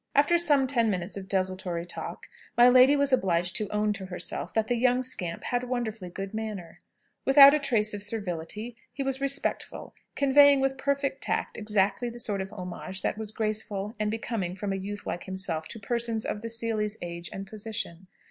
[0.15, 2.25] After some ten minutes of desultory talk,
[2.57, 6.09] my lady was obliged to own to herself that the "young scamp" had a wonderfully
[6.09, 6.79] good manner.
[7.23, 12.41] Without a trace of servility, he was respectful; conveying, with perfect tact, exactly the sort
[12.41, 16.41] of homage that was graceful and becoming from a youth like himself to persons of
[16.41, 18.07] the Seelys' age and position.